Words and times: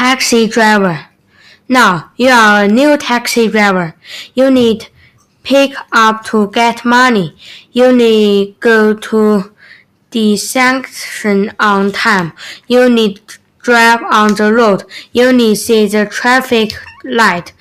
taxi 0.00 0.46
driver. 0.46 0.98
Now 1.68 2.10
you 2.16 2.30
are 2.30 2.64
a 2.64 2.68
new 2.68 2.96
taxi 2.96 3.48
driver. 3.48 3.94
You 4.32 4.50
need 4.50 4.88
pick 5.42 5.74
up 5.92 6.24
to 6.30 6.50
get 6.52 6.86
money. 6.86 7.36
You 7.72 7.94
need 7.94 8.58
go 8.60 8.94
to 8.94 9.52
the 10.10 10.38
section 10.38 11.52
on 11.60 11.92
time. 11.92 12.32
You 12.66 12.88
need 12.88 13.20
drive 13.58 14.00
on 14.10 14.36
the 14.36 14.54
road. 14.54 14.84
You 15.12 15.34
need 15.34 15.56
see 15.56 15.86
the 15.86 16.06
traffic 16.06 16.70
light. 17.04 17.52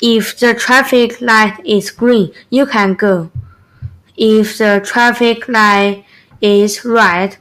If 0.00 0.38
the 0.40 0.54
traffic 0.54 1.20
light 1.20 1.60
is 1.62 1.90
green, 1.90 2.32
you 2.48 2.64
can 2.64 2.94
go. 2.94 3.30
If 4.16 4.56
the 4.56 4.80
traffic 4.82 5.46
light 5.46 6.06
is 6.40 6.86
red, 6.86 7.36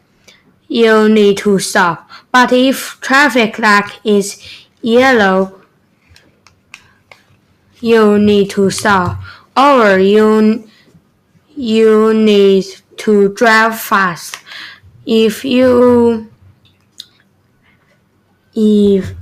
you 0.72 1.10
need 1.10 1.38
to 1.38 1.60
stop. 1.60 2.10
But 2.32 2.54
if 2.54 2.98
traffic 3.02 3.59
light 3.59 3.91
is 4.05 4.41
yellow, 4.82 5.62
you 7.82 8.18
need 8.18 8.52
to 8.52 8.70
stop. 8.70 9.20
Or 9.58 10.00
you 10.00 10.64
you 11.58 12.14
need 12.14 12.64
to 13.04 13.34
drive 13.34 13.81
fast. 13.81 14.38
If 15.05 15.44
you 15.44 16.31
if 18.56 19.14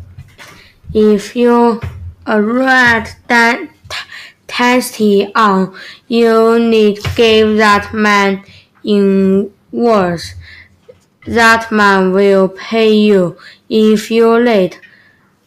if 0.94 1.36
you 1.36 1.81
a 2.28 2.40
red 2.44 3.09
that 3.28 3.68
tasty 4.45 5.34
on 5.34 5.76
you 6.08 6.59
need 6.59 7.00
give 7.16 7.58
that 7.58 7.92
man 7.92 8.44
in 8.84 9.52
words. 9.72 10.36
That 11.28 11.72
man 11.72 12.12
will 12.12 12.50
pay 12.50 12.94
you. 12.94 13.38
If 13.70 14.09
you're 14.12 14.40
late, 14.44 14.80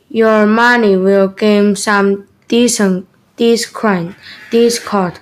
your 0.08 0.46
money 0.46 0.96
will 0.96 1.28
gain 1.28 1.76
some 1.76 2.28
decent 2.48 3.08
discount. 3.36 4.16
discount. 4.50 5.20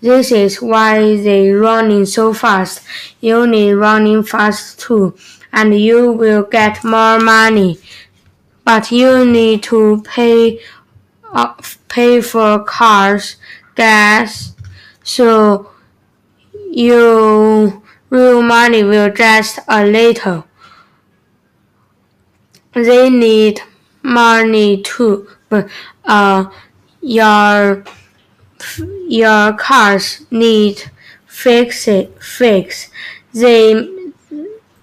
This 0.00 0.30
is 0.32 0.62
why 0.62 1.16
they 1.16 1.50
running 1.50 2.06
so 2.06 2.32
fast. 2.34 2.82
You 3.20 3.46
need 3.46 3.74
running 3.74 4.22
fast 4.22 4.78
too, 4.80 5.16
and 5.52 5.78
you 5.78 6.12
will 6.12 6.44
get 6.44 6.84
more 6.84 7.18
money. 7.18 7.78
But 8.64 8.92
you 8.92 9.24
need 9.24 9.62
to 9.64 10.02
pay 10.04 10.60
uh, 11.32 11.54
pay 11.88 12.20
for 12.20 12.64
cars, 12.64 13.36
gas, 13.74 14.54
so 15.02 15.70
your 16.70 17.82
real 18.10 18.42
money 18.42 18.82
will 18.84 19.10
just 19.10 19.58
a 19.68 19.84
little. 19.84 20.44
They 22.74 23.08
need 23.10 23.60
money 24.02 24.82
too, 24.82 25.28
but 25.48 25.68
uh, 26.04 26.46
your 27.00 27.84
your 29.08 29.52
cars 29.54 30.24
need 30.30 30.90
fix 31.26 31.88
it 31.88 32.22
fix. 32.22 32.90
They 33.32 33.74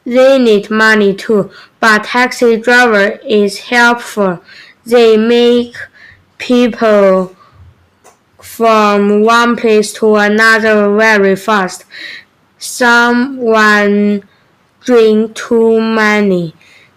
they 0.05 0.38
need 0.39 0.69
money 0.69 1.13
too, 1.16 1.51
but 1.79 2.03
taxi 2.05 2.57
driver 2.57 3.19
is 3.25 3.59
helpful. 3.59 4.41
They 4.85 5.16
make 5.17 5.75
people 6.38 7.35
from 8.41 9.21
one 9.21 9.55
place 9.55 9.94
to 9.94 10.16
another 10.16 10.95
very 10.95 11.35
fast. 11.35 11.85
Someone 12.64 14.23
drink 14.80 15.36
too 15.36 15.81
many. 15.81 16.56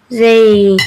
They 0.09 0.77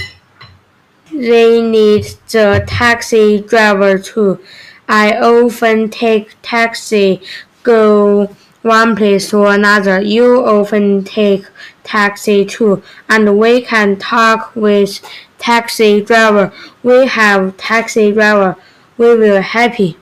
they 1.12 1.61
need 1.61 2.05
the 2.31 2.64
taxi 2.67 3.42
driver 3.42 3.98
too. 3.98 4.41
I 4.89 5.19
often 5.19 5.91
take 5.91 6.35
taxi 6.41 7.20
go 7.63 8.35
one 8.63 8.96
place 8.96 9.29
to 9.30 9.45
another. 9.45 10.01
You 10.01 10.42
often 10.46 11.05
take 11.05 11.45
taxi 11.85 12.47
too, 12.47 12.83
and 13.07 13.39
we 13.39 13.61
can 13.61 13.98
talk 13.98 14.57
with 14.57 15.02
taxi 15.39 16.01
driver. 16.01 16.55
We 16.83 17.07
have 17.07 17.55
taxi 17.58 18.12
driver. 18.12 18.57
We 18.97 19.14
will 19.14 19.42
happy. 19.42 19.98